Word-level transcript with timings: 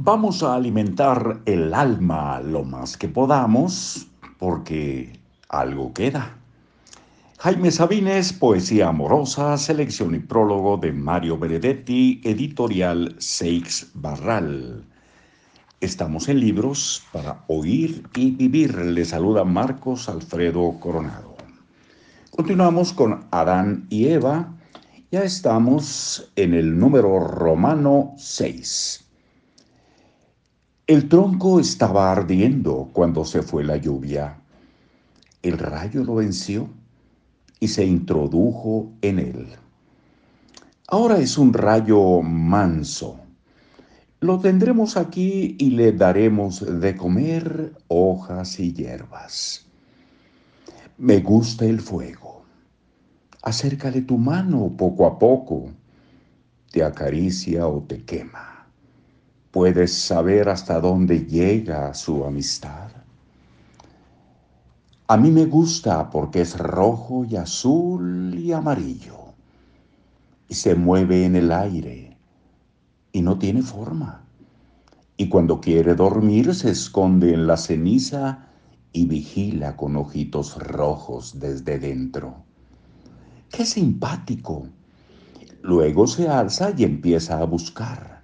Vamos 0.00 0.44
a 0.44 0.54
alimentar 0.54 1.40
el 1.44 1.74
alma 1.74 2.40
lo 2.40 2.62
más 2.62 2.96
que 2.96 3.08
podamos, 3.08 4.06
porque 4.38 5.18
algo 5.48 5.92
queda. 5.92 6.36
Jaime 7.38 7.72
Sabines, 7.72 8.32
Poesía 8.32 8.90
Amorosa, 8.90 9.58
selección 9.58 10.14
y 10.14 10.20
prólogo 10.20 10.76
de 10.76 10.92
Mario 10.92 11.36
Benedetti, 11.36 12.20
editorial 12.22 13.16
Seix 13.18 13.90
Barral. 13.94 14.84
Estamos 15.80 16.28
en 16.28 16.38
libros 16.38 17.02
para 17.12 17.42
oír 17.48 18.04
y 18.14 18.30
vivir. 18.30 18.76
Le 18.76 19.04
saluda 19.04 19.42
Marcos 19.42 20.08
Alfredo 20.08 20.78
Coronado. 20.78 21.34
Continuamos 22.30 22.92
con 22.92 23.26
Adán 23.32 23.88
y 23.90 24.06
Eva. 24.06 24.54
Ya 25.10 25.24
estamos 25.24 26.30
en 26.36 26.54
el 26.54 26.78
número 26.78 27.18
romano 27.18 28.14
6. 28.16 29.07
El 30.88 31.06
tronco 31.10 31.60
estaba 31.60 32.10
ardiendo 32.10 32.88
cuando 32.94 33.26
se 33.26 33.42
fue 33.42 33.62
la 33.62 33.76
lluvia. 33.76 34.38
El 35.42 35.58
rayo 35.58 36.02
lo 36.02 36.14
venció 36.14 36.70
y 37.60 37.68
se 37.68 37.84
introdujo 37.84 38.90
en 39.02 39.18
él. 39.18 39.48
Ahora 40.86 41.18
es 41.18 41.36
un 41.36 41.52
rayo 41.52 42.22
manso. 42.22 43.20
Lo 44.20 44.40
tendremos 44.40 44.96
aquí 44.96 45.56
y 45.58 45.72
le 45.72 45.92
daremos 45.92 46.64
de 46.80 46.96
comer 46.96 47.74
hojas 47.88 48.58
y 48.58 48.72
hierbas. 48.72 49.66
Me 50.96 51.20
gusta 51.20 51.66
el 51.66 51.82
fuego. 51.82 52.44
Acércale 53.42 54.00
tu 54.00 54.16
mano 54.16 54.72
poco 54.74 55.06
a 55.06 55.18
poco. 55.18 55.68
Te 56.72 56.82
acaricia 56.82 57.68
o 57.68 57.82
te 57.82 58.02
quema 58.04 58.57
puedes 59.50 59.94
saber 59.94 60.48
hasta 60.48 60.80
dónde 60.80 61.26
llega 61.26 61.94
su 61.94 62.24
amistad. 62.24 62.90
A 65.06 65.16
mí 65.16 65.30
me 65.30 65.46
gusta 65.46 66.10
porque 66.10 66.42
es 66.42 66.58
rojo 66.58 67.24
y 67.24 67.36
azul 67.36 68.34
y 68.38 68.52
amarillo 68.52 69.32
y 70.48 70.54
se 70.54 70.74
mueve 70.74 71.24
en 71.24 71.36
el 71.36 71.50
aire 71.50 72.16
y 73.12 73.22
no 73.22 73.38
tiene 73.38 73.62
forma. 73.62 74.22
Y 75.16 75.28
cuando 75.28 75.60
quiere 75.60 75.94
dormir 75.94 76.54
se 76.54 76.70
esconde 76.70 77.32
en 77.32 77.46
la 77.46 77.56
ceniza 77.56 78.46
y 78.92 79.06
vigila 79.06 79.76
con 79.76 79.96
ojitos 79.96 80.56
rojos 80.58 81.40
desde 81.40 81.78
dentro. 81.78 82.44
¡Qué 83.50 83.64
simpático! 83.64 84.66
Luego 85.62 86.06
se 86.06 86.28
alza 86.28 86.72
y 86.76 86.84
empieza 86.84 87.40
a 87.40 87.44
buscar 87.44 88.17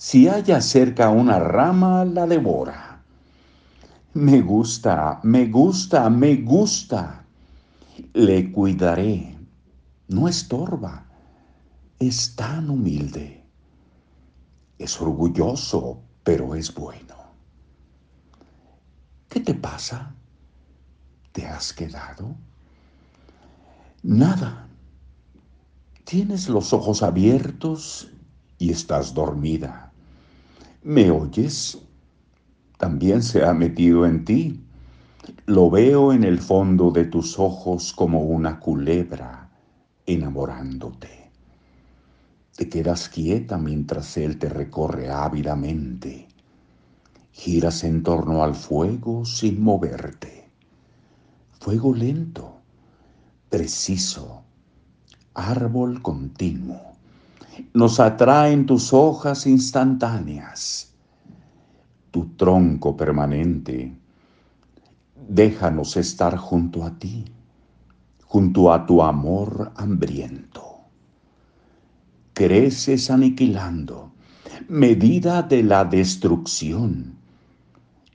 si 0.00 0.28
haya 0.28 0.62
cerca 0.62 1.10
una 1.10 1.38
rama, 1.38 2.06
la 2.06 2.26
devora. 2.26 3.02
Me 4.14 4.40
gusta, 4.40 5.20
me 5.24 5.44
gusta, 5.48 6.08
me 6.08 6.36
gusta. 6.36 7.26
Le 8.14 8.50
cuidaré. 8.50 9.36
No 10.08 10.26
estorba. 10.26 11.04
Es 11.98 12.34
tan 12.34 12.70
humilde. 12.70 13.44
Es 14.78 14.98
orgulloso, 15.02 16.00
pero 16.24 16.54
es 16.54 16.72
bueno. 16.74 17.16
¿Qué 19.28 19.40
te 19.40 19.52
pasa? 19.52 20.14
¿Te 21.32 21.46
has 21.46 21.74
quedado? 21.74 22.34
Nada. 24.02 24.66
Tienes 26.04 26.48
los 26.48 26.72
ojos 26.72 27.02
abiertos 27.02 28.10
y 28.56 28.70
estás 28.70 29.12
dormida. 29.12 29.89
¿Me 30.82 31.10
oyes? 31.10 31.78
También 32.78 33.22
se 33.22 33.44
ha 33.44 33.52
metido 33.52 34.06
en 34.06 34.24
ti. 34.24 34.64
Lo 35.44 35.68
veo 35.68 36.14
en 36.14 36.24
el 36.24 36.38
fondo 36.38 36.90
de 36.90 37.04
tus 37.04 37.38
ojos 37.38 37.92
como 37.92 38.22
una 38.22 38.58
culebra 38.58 39.50
enamorándote. 40.06 41.30
Te 42.56 42.70
quedas 42.70 43.10
quieta 43.10 43.58
mientras 43.58 44.16
él 44.16 44.38
te 44.38 44.48
recorre 44.48 45.10
ávidamente. 45.10 46.28
Giras 47.30 47.84
en 47.84 48.02
torno 48.02 48.42
al 48.42 48.54
fuego 48.54 49.26
sin 49.26 49.62
moverte. 49.62 50.48
Fuego 51.60 51.94
lento, 51.94 52.54
preciso, 53.50 54.44
árbol 55.34 56.00
continuo 56.00 56.90
nos 57.74 58.00
atraen 58.00 58.66
tus 58.66 58.92
hojas 58.92 59.46
instantáneas, 59.46 60.92
tu 62.10 62.26
tronco 62.36 62.96
permanente. 62.96 63.92
Déjanos 65.28 65.96
estar 65.96 66.36
junto 66.36 66.84
a 66.84 66.98
ti, 66.98 67.24
junto 68.24 68.72
a 68.72 68.84
tu 68.84 69.02
amor 69.02 69.72
hambriento. 69.76 70.64
Creces 72.32 73.10
aniquilando, 73.10 74.12
medida 74.68 75.42
de 75.42 75.62
la 75.62 75.84
destrucción, 75.84 77.16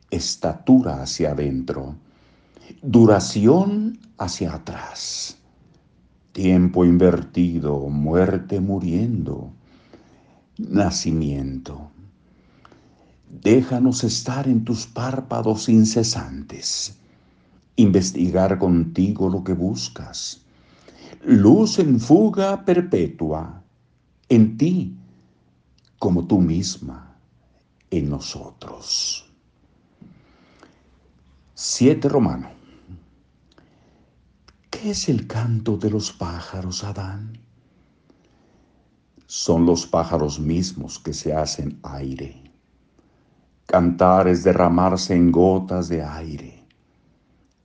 estatura 0.09 1.01
hacia 1.01 1.31
adentro, 1.31 1.95
duración 2.81 3.99
hacia 4.17 4.53
atrás 4.55 5.37
tiempo 6.35 6.83
invertido, 6.83 7.87
muerte 7.87 8.59
muriendo, 8.59 9.53
nacimiento. 10.57 11.89
Déjanos 13.41 14.03
estar 14.03 14.45
en 14.45 14.65
tus 14.65 14.85
párpados 14.85 15.69
incesantes, 15.69 16.97
investigar 17.77 18.59
contigo 18.59 19.29
lo 19.29 19.45
que 19.45 19.53
buscas. 19.53 20.41
Luz 21.23 21.79
en 21.79 22.01
fuga 22.01 22.65
perpetua, 22.65 23.63
en 24.27 24.57
ti, 24.57 24.93
como 25.97 26.27
tú 26.27 26.41
misma, 26.41 27.15
en 27.89 28.09
nosotros. 28.09 29.25
Siete 31.53 32.09
Romano 32.09 32.54
es 34.91 35.09
el 35.09 35.25
canto 35.25 35.77
de 35.77 35.89
los 35.89 36.11
pájaros, 36.11 36.83
Adán? 36.83 37.39
Son 39.25 39.65
los 39.65 39.87
pájaros 39.87 40.39
mismos 40.39 40.99
que 40.99 41.13
se 41.13 41.33
hacen 41.33 41.79
aire. 41.83 42.43
Cantar 43.65 44.27
es 44.27 44.43
derramarse 44.43 45.15
en 45.15 45.31
gotas 45.31 45.89
de 45.89 46.03
aire, 46.03 46.63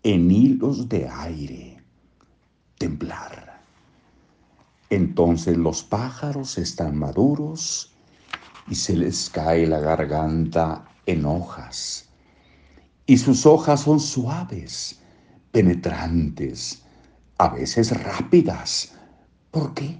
en 0.03 0.31
hilos 0.31 0.89
de 0.89 1.07
aire, 1.09 1.83
temblar. 2.79 3.61
Entonces 4.89 5.59
los 5.59 5.83
pájaros 5.83 6.57
están 6.57 6.97
maduros 6.97 7.95
y 8.67 8.75
se 8.75 8.97
les 8.97 9.29
cae 9.29 9.67
la 9.67 9.81
garganta 9.81 10.89
en 11.05 11.27
hojas. 11.27 12.09
Y 13.05 13.19
sus 13.19 13.45
hojas 13.45 13.83
son 13.83 14.01
suaves, 14.01 15.01
penetrantes, 15.53 16.83
a 17.41 17.49
veces 17.49 17.99
rápidas. 18.03 18.93
¿Por 19.51 19.73
qué? 19.73 19.97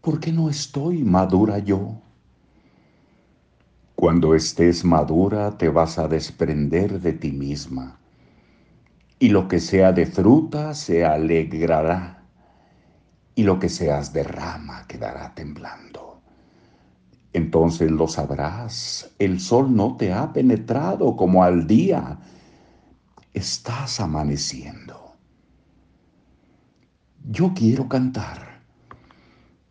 ¿Por 0.00 0.20
qué 0.20 0.30
no 0.30 0.48
estoy 0.48 1.02
madura 1.02 1.58
yo? 1.58 2.00
Cuando 3.96 4.36
estés 4.36 4.84
madura 4.84 5.58
te 5.58 5.68
vas 5.68 5.98
a 5.98 6.06
desprender 6.06 7.00
de 7.00 7.14
ti 7.14 7.32
misma, 7.32 7.98
y 9.18 9.30
lo 9.30 9.48
que 9.48 9.58
sea 9.58 9.90
de 9.90 10.06
fruta 10.06 10.72
se 10.72 11.04
alegrará, 11.04 12.22
y 13.34 13.42
lo 13.42 13.58
que 13.58 13.68
seas 13.68 14.12
de 14.12 14.22
rama 14.22 14.86
quedará 14.86 15.34
temblando. 15.34 16.20
Entonces 17.32 17.90
lo 17.90 18.06
sabrás, 18.06 19.10
el 19.18 19.40
sol 19.40 19.74
no 19.74 19.96
te 19.96 20.12
ha 20.12 20.32
penetrado 20.32 21.16
como 21.16 21.42
al 21.42 21.66
día, 21.66 22.20
estás 23.34 23.98
amaneciendo. 23.98 25.05
Yo 27.28 27.52
quiero 27.54 27.88
cantar. 27.88 28.62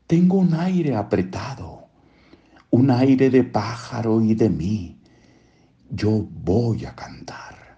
Tengo 0.07 0.40
un 0.40 0.54
aire 0.56 0.94
apretado, 0.94 1.88
un 2.69 2.92
aire 2.92 3.30
de 3.30 3.46
pájaro 3.46 4.19
y 4.19 4.36
de 4.36 4.50
mí. 4.50 5.00
Yo 5.90 6.28
voy 6.44 6.84
a 6.84 6.94
cantar. 6.94 7.78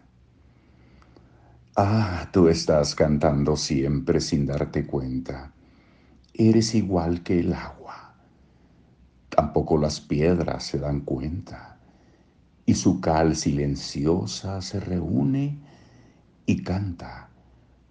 Ah, 1.75 2.27
tú 2.33 2.47
estás 2.47 2.95
cantando 2.95 3.55
siempre 3.55 4.19
sin 4.19 4.47
darte 4.47 4.87
cuenta. 4.87 5.53
Eres 6.33 6.73
igual 6.73 7.21
que 7.21 7.39
el 7.41 7.53
agua. 7.53 8.15
Tampoco 9.29 9.77
las 9.77 10.01
piedras 10.01 10.63
se 10.63 10.79
dan 10.79 11.01
cuenta. 11.01 11.77
Y 12.65 12.73
su 12.73 12.99
cal 12.99 13.35
silenciosa 13.35 14.59
se 14.59 14.79
reúne 14.79 15.59
y 16.47 16.63
canta 16.63 17.29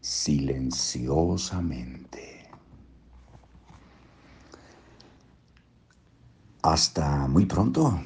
silenciosamente. 0.07 2.49
Hasta 6.63 7.27
muy 7.27 7.47
pronto. 7.47 8.01